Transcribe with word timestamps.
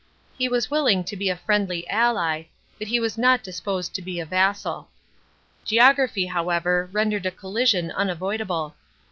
He 0.35 0.49
was 0.49 0.71
willing 0.71 1.03
to 1.03 1.15
be 1.15 1.29
a 1.29 1.35
friendly 1.35 1.87
ally, 1.87 2.45
but 2.79 2.87
he 2.87 2.99
was 2.99 3.19
not 3.19 3.43
disposed 3.43 3.93
to 3.93 4.01
be 4.01 4.19
a 4.19 4.25
vassal. 4.25 4.89
Geography, 5.63 6.25
however, 6.25 6.89
rendered 6.91 7.27
a 7.27 7.29
collision 7.29 7.91
unavoidable. 7.91 8.73